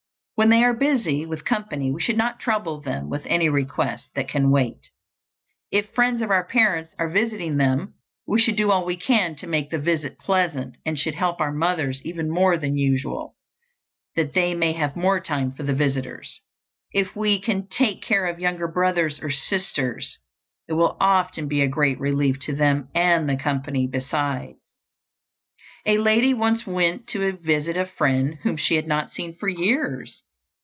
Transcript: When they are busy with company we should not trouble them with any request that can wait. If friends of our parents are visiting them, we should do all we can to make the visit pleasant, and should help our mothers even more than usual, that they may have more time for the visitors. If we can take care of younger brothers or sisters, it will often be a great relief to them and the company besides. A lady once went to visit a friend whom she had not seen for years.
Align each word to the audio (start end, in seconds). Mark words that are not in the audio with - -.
When 0.35 0.49
they 0.49 0.63
are 0.63 0.73
busy 0.73 1.23
with 1.23 1.45
company 1.45 1.91
we 1.91 2.01
should 2.01 2.17
not 2.17 2.39
trouble 2.39 2.81
them 2.81 3.11
with 3.11 3.27
any 3.27 3.47
request 3.47 4.09
that 4.15 4.27
can 4.27 4.49
wait. 4.49 4.89
If 5.69 5.93
friends 5.93 6.23
of 6.23 6.31
our 6.31 6.43
parents 6.47 6.95
are 6.97 7.11
visiting 7.11 7.57
them, 7.57 7.93
we 8.25 8.41
should 8.41 8.55
do 8.55 8.71
all 8.71 8.83
we 8.83 8.97
can 8.97 9.35
to 9.35 9.45
make 9.45 9.69
the 9.69 9.77
visit 9.77 10.17
pleasant, 10.17 10.77
and 10.83 10.97
should 10.97 11.13
help 11.13 11.39
our 11.41 11.51
mothers 11.51 12.01
even 12.03 12.27
more 12.27 12.57
than 12.57 12.75
usual, 12.75 13.35
that 14.15 14.33
they 14.33 14.55
may 14.55 14.73
have 14.73 14.95
more 14.95 15.19
time 15.19 15.51
for 15.51 15.61
the 15.61 15.75
visitors. 15.75 16.41
If 16.91 17.15
we 17.15 17.39
can 17.39 17.67
take 17.67 18.01
care 18.01 18.25
of 18.25 18.39
younger 18.39 18.67
brothers 18.67 19.19
or 19.21 19.29
sisters, 19.29 20.17
it 20.67 20.73
will 20.73 20.97
often 20.99 21.47
be 21.47 21.61
a 21.61 21.67
great 21.67 21.99
relief 21.99 22.39
to 22.39 22.55
them 22.55 22.89
and 22.95 23.29
the 23.29 23.35
company 23.37 23.85
besides. 23.85 24.57
A 25.85 25.99
lady 25.99 26.33
once 26.33 26.65
went 26.65 27.05
to 27.09 27.31
visit 27.37 27.77
a 27.77 27.85
friend 27.85 28.39
whom 28.41 28.57
she 28.57 28.73
had 28.75 28.87
not 28.87 29.11
seen 29.11 29.35
for 29.37 29.47
years. 29.47 30.23